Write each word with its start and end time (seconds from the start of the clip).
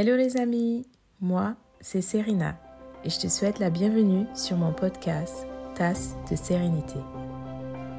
Hello 0.00 0.14
les 0.14 0.36
amis, 0.36 0.86
moi 1.20 1.56
c'est 1.80 2.02
Serena 2.02 2.54
et 3.02 3.10
je 3.10 3.18
te 3.18 3.26
souhaite 3.26 3.58
la 3.58 3.68
bienvenue 3.68 4.26
sur 4.32 4.56
mon 4.56 4.72
podcast 4.72 5.44
Tasse 5.74 6.14
de 6.30 6.36
sérénité. 6.36 7.00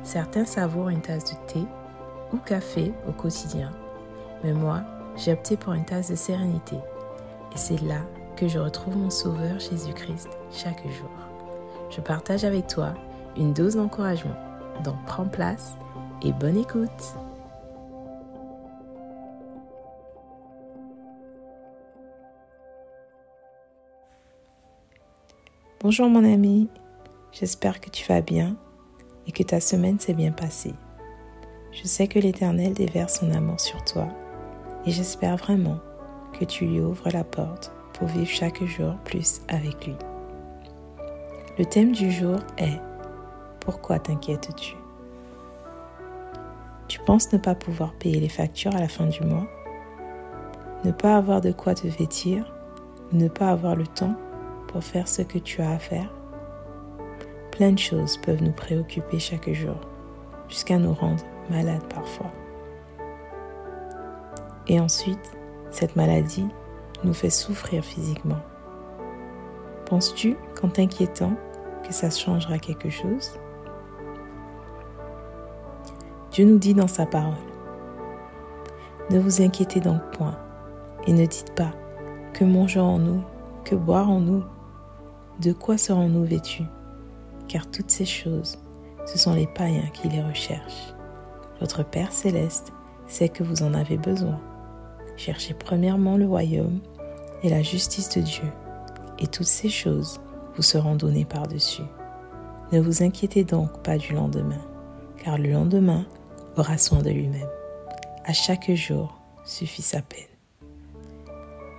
Certains 0.03 0.45
savourent 0.45 0.87
une 0.87 1.01
tasse 1.01 1.25
de 1.25 1.35
thé 1.51 1.59
ou 2.31 2.37
café 2.37 2.93
au 3.05 3.11
quotidien, 3.11 3.73
mais 4.45 4.53
moi 4.53 4.81
j'ai 5.17 5.33
opté 5.33 5.57
pour 5.57 5.73
une 5.73 5.83
tasse 5.83 6.09
de 6.09 6.15
sérénité 6.15 6.77
et 6.77 7.57
c'est 7.57 7.81
là 7.81 7.99
que 8.37 8.47
je 8.47 8.59
retrouve 8.59 8.95
mon 8.95 9.09
Sauveur 9.09 9.59
Jésus-Christ 9.59 10.29
chaque 10.53 10.87
jour. 10.87 11.11
Je 11.89 11.99
partage 11.99 12.45
avec 12.45 12.67
toi 12.67 12.93
une 13.35 13.51
dose 13.51 13.75
d'encouragement, 13.75 14.37
donc 14.85 14.95
prends 15.05 15.27
place 15.27 15.73
et 16.23 16.31
bonne 16.31 16.55
écoute. 16.55 17.17
Bonjour 25.81 26.09
mon 26.09 26.25
ami, 26.25 26.67
j'espère 27.31 27.79
que 27.79 27.89
tu 27.89 28.05
vas 28.05 28.19
bien 28.19 28.57
et 29.25 29.31
que 29.31 29.43
ta 29.43 29.61
semaine 29.61 29.97
s'est 29.97 30.13
bien 30.13 30.33
passée. 30.33 30.73
Je 31.71 31.87
sais 31.87 32.09
que 32.09 32.19
l'Éternel 32.19 32.73
déverse 32.73 33.21
son 33.21 33.31
amour 33.31 33.61
sur 33.61 33.81
toi 33.85 34.09
et 34.85 34.91
j'espère 34.91 35.37
vraiment 35.37 35.77
que 36.37 36.43
tu 36.43 36.65
lui 36.65 36.81
ouvres 36.81 37.07
la 37.13 37.23
porte 37.23 37.71
pour 37.93 38.09
vivre 38.09 38.27
chaque 38.27 38.61
jour 38.65 38.95
plus 39.05 39.39
avec 39.47 39.87
lui. 39.87 39.95
Le 41.57 41.63
thème 41.63 41.93
du 41.93 42.11
jour 42.11 42.39
est 42.57 42.81
Pourquoi 43.61 43.99
t'inquiètes-tu? 43.99 44.75
Tu 46.89 46.99
penses 47.05 47.31
ne 47.31 47.37
pas 47.37 47.55
pouvoir 47.55 47.93
payer 47.93 48.19
les 48.19 48.27
factures 48.27 48.75
à 48.75 48.81
la 48.81 48.89
fin 48.89 49.05
du 49.05 49.21
mois? 49.21 49.47
Ne 50.83 50.91
pas 50.91 51.15
avoir 51.15 51.39
de 51.39 51.53
quoi 51.53 51.73
te 51.73 51.87
vêtir? 51.87 52.53
Ne 53.13 53.29
pas 53.29 53.47
avoir 53.47 53.77
le 53.77 53.87
temps? 53.87 54.17
Pour 54.69 54.83
faire 54.83 55.07
ce 55.07 55.21
que 55.21 55.37
tu 55.37 55.61
as 55.61 55.71
à 55.71 55.79
faire 55.79 56.09
Plein 57.51 57.73
de 57.73 57.79
choses 57.79 58.17
peuvent 58.17 58.41
nous 58.41 58.53
préoccuper 58.53 59.19
chaque 59.19 59.51
jour, 59.51 59.75
jusqu'à 60.47 60.77
nous 60.77 60.93
rendre 60.93 61.23
malades 61.49 61.83
parfois. 61.93 62.31
Et 64.67 64.79
ensuite, 64.79 65.31
cette 65.71 65.95
maladie 65.95 66.47
nous 67.03 67.13
fait 67.13 67.29
souffrir 67.29 67.83
physiquement. 67.83 68.39
Penses-tu 69.87 70.37
qu'en 70.55 70.69
t'inquiétant, 70.69 71.33
que 71.85 71.93
ça 71.93 72.09
changera 72.09 72.59
quelque 72.59 72.89
chose? 72.89 73.39
Dieu 76.31 76.45
nous 76.45 76.59
dit 76.59 76.75
dans 76.75 76.87
sa 76.87 77.05
parole, 77.05 77.33
ne 79.09 79.19
vous 79.19 79.41
inquiétez 79.41 79.79
donc 79.79 79.99
point 80.11 80.37
et 81.07 81.13
ne 81.13 81.25
dites 81.25 81.55
pas 81.55 81.71
que 82.33 82.45
mangeons-nous, 82.45 83.23
que 83.65 83.75
boirons-nous, 83.75 84.43
de 85.39 85.53
quoi 85.53 85.77
serons-nous 85.77 86.25
vêtus? 86.25 86.65
Car 87.47 87.71
toutes 87.71 87.89
ces 87.89 88.05
choses, 88.05 88.59
ce 89.05 89.17
sont 89.17 89.33
les 89.33 89.47
païens 89.47 89.89
qui 89.93 90.09
les 90.09 90.21
recherchent. 90.21 90.93
Votre 91.61 91.83
Père 91.83 92.11
céleste 92.11 92.73
sait 93.07 93.29
que 93.29 93.43
vous 93.43 93.63
en 93.63 93.73
avez 93.73 93.97
besoin. 93.97 94.39
Cherchez 95.15 95.53
premièrement 95.53 96.17
le 96.17 96.27
royaume 96.27 96.79
et 97.41 97.49
la 97.49 97.61
justice 97.61 98.09
de 98.09 98.21
Dieu, 98.21 98.51
et 99.17 99.27
toutes 99.27 99.47
ces 99.47 99.69
choses 99.69 100.19
vous 100.55 100.61
seront 100.61 100.95
données 100.95 101.25
par-dessus. 101.25 101.83
Ne 102.71 102.81
vous 102.81 103.01
inquiétez 103.01 103.45
donc 103.45 103.81
pas 103.81 103.97
du 103.97 104.13
lendemain, 104.13 104.61
car 105.23 105.37
le 105.37 105.51
lendemain 105.51 106.05
aura 106.57 106.77
soin 106.77 107.01
de 107.01 107.09
lui-même. 107.09 107.49
À 108.25 108.33
chaque 108.33 108.71
jour 108.71 109.17
suffit 109.45 109.81
sa 109.81 110.01
peine. 110.01 110.19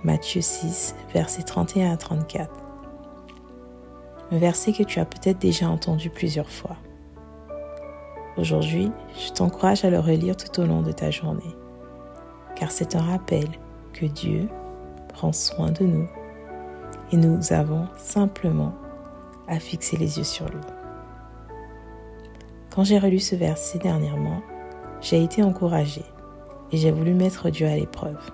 Matthieu 0.03 0.41
6, 0.41 0.95
versets 1.13 1.43
31 1.43 1.91
à 1.91 1.97
34 1.97 2.60
un 4.31 4.37
verset 4.37 4.71
que 4.71 4.83
tu 4.83 4.99
as 4.99 5.05
peut-être 5.05 5.39
déjà 5.39 5.69
entendu 5.69 6.09
plusieurs 6.09 6.49
fois. 6.49 6.77
Aujourd'hui, 8.37 8.91
je 9.13 9.31
t'encourage 9.33 9.83
à 9.83 9.89
le 9.89 9.99
relire 9.99 10.37
tout 10.37 10.61
au 10.61 10.65
long 10.65 10.81
de 10.81 10.93
ta 10.93 11.11
journée, 11.11 11.55
car 12.55 12.71
c'est 12.71 12.95
un 12.95 13.01
rappel 13.01 13.47
que 13.93 14.05
Dieu 14.05 14.47
prend 15.09 15.33
soin 15.33 15.71
de 15.71 15.83
nous 15.83 16.07
et 17.11 17.17
nous 17.17 17.51
avons 17.51 17.87
simplement 17.97 18.73
à 19.49 19.59
fixer 19.59 19.97
les 19.97 20.17
yeux 20.17 20.23
sur 20.23 20.45
lui. 20.45 20.61
Quand 22.73 22.85
j'ai 22.85 22.99
relu 22.99 23.19
ce 23.19 23.35
verset 23.35 23.79
dernièrement, 23.79 24.41
j'ai 25.01 25.21
été 25.21 25.43
encouragée 25.43 26.05
et 26.71 26.77
j'ai 26.77 26.91
voulu 26.91 27.13
mettre 27.13 27.49
Dieu 27.49 27.67
à 27.67 27.75
l'épreuve. 27.75 28.31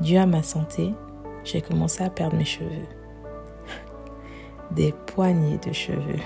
Dieu 0.00 0.20
à 0.20 0.26
ma 0.26 0.44
santé, 0.44 0.94
j'ai 1.42 1.60
commencé 1.60 2.04
à 2.04 2.10
perdre 2.10 2.36
mes 2.36 2.44
cheveux 2.44 2.86
des 4.70 4.92
poignées 4.92 5.58
de 5.58 5.72
cheveux. 5.72 6.20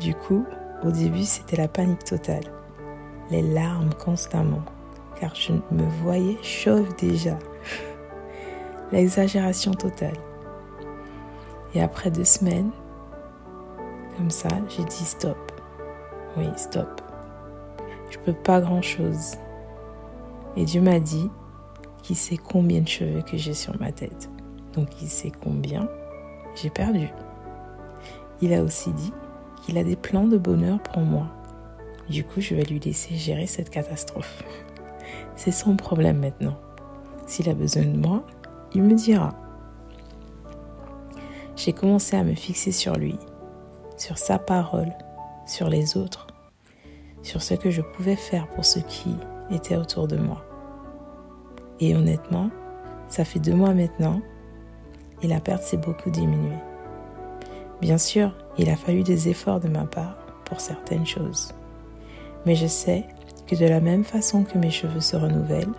Du 0.00 0.14
coup, 0.14 0.44
au 0.82 0.90
début, 0.90 1.24
c'était 1.24 1.56
la 1.56 1.68
panique 1.68 2.04
totale. 2.04 2.44
Les 3.30 3.42
larmes 3.42 3.94
constamment, 3.94 4.62
car 5.20 5.34
je 5.34 5.52
me 5.52 5.84
voyais 6.02 6.38
chauve 6.42 6.88
déjà. 6.96 7.38
L'exagération 8.92 9.72
totale. 9.72 10.16
Et 11.74 11.82
après 11.82 12.10
deux 12.10 12.24
semaines, 12.24 12.70
comme 14.16 14.30
ça, 14.30 14.48
j'ai 14.68 14.84
dit 14.84 15.04
stop. 15.04 15.36
Oui, 16.36 16.46
stop. 16.56 17.00
Je 18.10 18.18
peux 18.18 18.32
pas 18.32 18.60
grand 18.60 18.82
chose. 18.82 19.34
Et 20.56 20.64
Dieu 20.64 20.80
m'a 20.80 20.98
dit 20.98 21.30
qu'il 22.02 22.16
sait 22.16 22.36
combien 22.36 22.80
de 22.80 22.88
cheveux 22.88 23.22
que 23.22 23.36
j'ai 23.36 23.54
sur 23.54 23.78
ma 23.80 23.92
tête. 23.92 24.28
Donc 24.74 25.00
il 25.00 25.08
sait 25.08 25.32
combien 25.42 25.88
j'ai 26.54 26.70
perdu. 26.70 27.08
Il 28.42 28.54
a 28.54 28.62
aussi 28.62 28.90
dit 28.92 29.12
qu'il 29.62 29.78
a 29.78 29.84
des 29.84 29.96
plans 29.96 30.26
de 30.26 30.38
bonheur 30.38 30.80
pour 30.82 31.02
moi. 31.02 31.26
Du 32.08 32.24
coup, 32.24 32.40
je 32.40 32.54
vais 32.54 32.64
lui 32.64 32.80
laisser 32.80 33.14
gérer 33.14 33.46
cette 33.46 33.70
catastrophe. 33.70 34.42
C'est 35.36 35.52
son 35.52 35.76
problème 35.76 36.18
maintenant. 36.18 36.56
S'il 37.26 37.48
a 37.48 37.54
besoin 37.54 37.84
de 37.84 37.96
moi, 37.96 38.24
il 38.74 38.82
me 38.82 38.94
dira. 38.94 39.34
J'ai 41.56 41.72
commencé 41.72 42.16
à 42.16 42.24
me 42.24 42.34
fixer 42.34 42.72
sur 42.72 42.96
lui, 42.96 43.18
sur 43.96 44.18
sa 44.18 44.38
parole, 44.38 44.92
sur 45.46 45.68
les 45.68 45.96
autres, 45.96 46.26
sur 47.22 47.42
ce 47.42 47.54
que 47.54 47.70
je 47.70 47.82
pouvais 47.82 48.16
faire 48.16 48.48
pour 48.48 48.64
ceux 48.64 48.80
qui 48.80 49.14
étaient 49.50 49.76
autour 49.76 50.08
de 50.08 50.16
moi. 50.16 50.44
Et 51.80 51.94
honnêtement, 51.94 52.50
ça 53.08 53.24
fait 53.24 53.40
deux 53.40 53.54
mois 53.54 53.74
maintenant 53.74 54.20
et 55.22 55.28
la 55.28 55.40
perte 55.40 55.62
s'est 55.62 55.76
beaucoup 55.76 56.10
diminuée. 56.10 56.58
Bien 57.80 57.98
sûr, 57.98 58.32
il 58.58 58.68
a 58.68 58.76
fallu 58.76 59.02
des 59.02 59.28
efforts 59.28 59.60
de 59.60 59.68
ma 59.68 59.84
part 59.84 60.16
pour 60.44 60.60
certaines 60.60 61.06
choses. 61.06 61.54
Mais 62.46 62.54
je 62.54 62.66
sais 62.66 63.04
que 63.46 63.56
de 63.56 63.66
la 63.66 63.80
même 63.80 64.04
façon 64.04 64.44
que 64.44 64.58
mes 64.58 64.70
cheveux 64.70 65.00
se 65.00 65.16
renouvellent, 65.16 65.74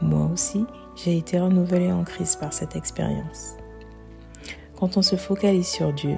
moi 0.00 0.28
aussi, 0.32 0.66
j'ai 0.94 1.16
été 1.18 1.38
renouvelée 1.38 1.92
en 1.92 2.04
Christ 2.04 2.40
par 2.40 2.52
cette 2.52 2.76
expérience. 2.76 3.56
Quand 4.76 4.96
on 4.96 5.02
se 5.02 5.16
focalise 5.16 5.68
sur 5.68 5.92
Dieu 5.92 6.16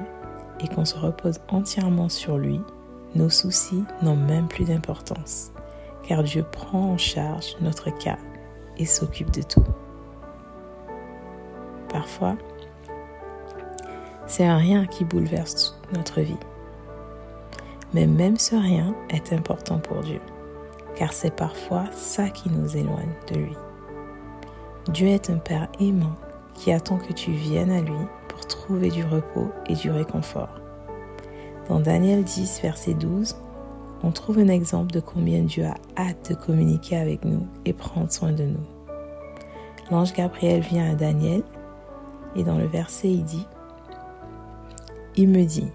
et 0.60 0.68
qu'on 0.68 0.84
se 0.84 0.96
repose 0.96 1.40
entièrement 1.48 2.08
sur 2.08 2.38
lui, 2.38 2.60
nos 3.14 3.30
soucis 3.30 3.84
n'ont 4.02 4.16
même 4.16 4.48
plus 4.48 4.64
d'importance, 4.64 5.52
car 6.06 6.22
Dieu 6.22 6.42
prend 6.42 6.92
en 6.92 6.98
charge 6.98 7.56
notre 7.60 7.90
cas 7.90 8.18
et 8.76 8.84
s'occupe 8.84 9.30
de 9.30 9.42
tout. 9.42 9.64
Parfois, 11.88 12.36
c'est 14.28 14.44
un 14.44 14.58
rien 14.58 14.86
qui 14.86 15.04
bouleverse 15.04 15.80
notre 15.92 16.20
vie. 16.20 16.36
Mais 17.94 18.06
même 18.06 18.36
ce 18.36 18.54
rien 18.54 18.94
est 19.08 19.32
important 19.32 19.78
pour 19.78 20.02
Dieu, 20.02 20.20
car 20.94 21.12
c'est 21.12 21.34
parfois 21.34 21.86
ça 21.92 22.28
qui 22.28 22.50
nous 22.50 22.76
éloigne 22.76 23.14
de 23.32 23.38
lui. 23.38 23.56
Dieu 24.90 25.08
est 25.08 25.30
un 25.30 25.38
Père 25.38 25.68
aimant 25.80 26.14
qui 26.54 26.72
attend 26.72 26.98
que 26.98 27.12
tu 27.12 27.32
viennes 27.32 27.70
à 27.70 27.80
lui 27.80 28.06
pour 28.28 28.46
trouver 28.46 28.90
du 28.90 29.04
repos 29.04 29.50
et 29.66 29.74
du 29.74 29.90
réconfort. 29.90 30.60
Dans 31.68 31.80
Daniel 31.80 32.22
10, 32.22 32.60
verset 32.62 32.94
12, 32.94 33.36
on 34.02 34.10
trouve 34.10 34.38
un 34.38 34.48
exemple 34.48 34.92
de 34.92 35.00
combien 35.00 35.42
Dieu 35.42 35.64
a 35.64 35.74
hâte 36.00 36.30
de 36.30 36.34
communiquer 36.34 36.96
avec 36.96 37.24
nous 37.24 37.46
et 37.64 37.72
prendre 37.72 38.12
soin 38.12 38.32
de 38.32 38.44
nous. 38.44 38.66
L'ange 39.90 40.12
Gabriel 40.12 40.60
vient 40.60 40.90
à 40.90 40.94
Daniel 40.94 41.42
et 42.36 42.44
dans 42.44 42.58
le 42.58 42.66
verset 42.66 43.08
il 43.08 43.24
dit, 43.24 43.46
il 45.18 45.28
me 45.28 45.44
dit, 45.44 45.72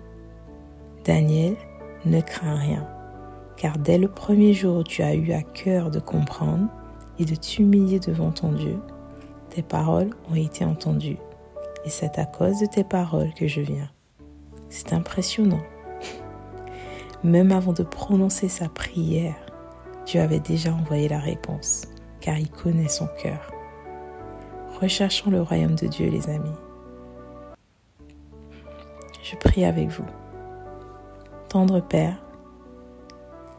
Daniel, 1.03 1.57
ne 2.05 2.21
crains 2.21 2.55
rien, 2.55 2.87
car 3.57 3.77
dès 3.77 3.97
le 3.97 4.07
premier 4.07 4.53
jour 4.53 4.77
où 4.77 4.83
tu 4.83 5.03
as 5.03 5.15
eu 5.15 5.33
à 5.33 5.41
cœur 5.41 5.91
de 5.91 5.99
comprendre 5.99 6.69
et 7.19 7.25
de 7.25 7.35
t'humilier 7.35 7.99
devant 7.99 8.31
ton 8.31 8.53
Dieu, 8.53 8.79
tes 9.49 9.61
paroles 9.61 10.11
ont 10.31 10.35
été 10.35 10.63
entendues, 10.63 11.17
et 11.83 11.89
c'est 11.89 12.17
à 12.19 12.25
cause 12.25 12.61
de 12.61 12.67
tes 12.67 12.85
paroles 12.85 13.33
que 13.33 13.45
je 13.47 13.59
viens. 13.59 13.89
C'est 14.69 14.93
impressionnant. 14.93 15.61
Même 17.25 17.51
avant 17.51 17.73
de 17.73 17.83
prononcer 17.83 18.47
sa 18.47 18.69
prière, 18.69 19.35
Dieu 20.05 20.21
avait 20.21 20.39
déjà 20.39 20.73
envoyé 20.73 21.09
la 21.09 21.19
réponse, 21.19 21.83
car 22.21 22.39
il 22.39 22.49
connaît 22.49 22.87
son 22.87 23.07
cœur. 23.21 23.51
Recherchons 24.79 25.31
le 25.31 25.41
royaume 25.41 25.75
de 25.75 25.87
Dieu, 25.87 26.09
les 26.09 26.29
amis. 26.29 26.55
Je 29.33 29.37
prie 29.39 29.65
avec 29.65 29.89
vous. 29.89 30.05
Tendre 31.49 31.81
Père, 31.81 32.23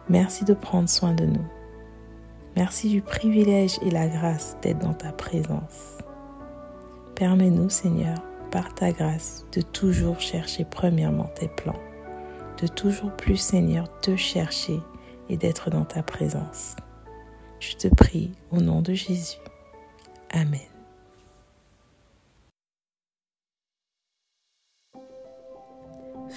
merci 0.09 0.45
de 0.45 0.55
prendre 0.55 0.89
soin 0.89 1.15
de 1.15 1.25
nous. 1.25 1.45
Merci 2.55 2.89
du 2.89 3.03
privilège 3.03 3.81
et 3.83 3.91
la 3.91 4.07
grâce 4.07 4.57
d'être 4.63 4.79
dans 4.79 4.95
ta 4.95 5.11
présence. 5.11 5.99
Permets-nous, 7.17 7.71
Seigneur, 7.71 8.19
par 8.53 8.73
ta 8.75 8.93
grâce, 8.93 9.47
de 9.53 9.63
toujours 9.63 10.21
chercher 10.21 10.65
premièrement 10.65 11.29
tes 11.35 11.49
plans, 11.49 11.81
de 12.63 12.69
toujours 12.69 13.11
plus, 13.11 13.37
Seigneur, 13.37 13.89
te 14.01 14.15
chercher 14.15 14.79
et 15.29 15.37
d'être 15.37 15.71
dans 15.71 15.85
ta 15.85 16.05
présence. 16.05 16.77
Je 17.59 17.75
te 17.75 17.89
prie 17.89 18.31
au 18.53 18.61
nom 18.61 18.81
de 18.81 18.95
Jésus. 18.95 19.39
Amen. 20.31 20.74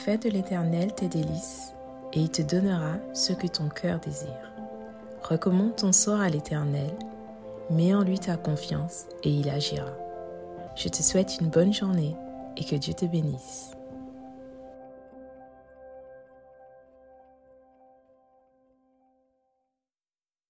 Fais 0.07 0.18
de 0.18 0.30
l'Éternel 0.30 0.94
tes 0.94 1.09
délices, 1.09 1.74
et 2.13 2.21
il 2.21 2.30
te 2.30 2.42
donnera 2.42 2.94
ce 3.12 3.33
que 3.33 3.45
ton 3.45 3.68
cœur 3.68 4.00
désire. 4.00 4.54
Recommande 5.21 5.75
ton 5.75 5.92
sort 5.92 6.21
à 6.21 6.30
l'Éternel, 6.30 6.94
mets 7.69 7.94
en 7.94 8.04
lui 8.04 8.18
ta 8.18 8.38
confiance, 8.38 9.07
et 9.24 9.30
il 9.30 9.50
agira. 9.50 9.92
Je 10.77 10.88
te 10.88 11.04
souhaite 11.04 11.39
une 11.42 11.50
bonne 11.50 11.74
journée 11.74 12.15
et 12.56 12.63
que 12.63 12.77
Dieu 12.77 12.94
te 12.94 13.04
bénisse. 13.04 13.71